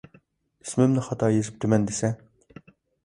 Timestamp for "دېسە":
1.91-2.11